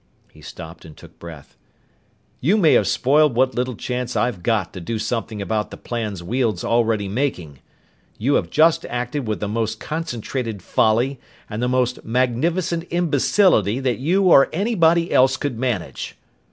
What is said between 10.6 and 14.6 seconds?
folly, and the most magnificent imbecility that you or